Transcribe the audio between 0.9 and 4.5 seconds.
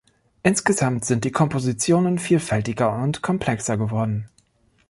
sind die Kompositionen vielfältiger und komplexer geworden.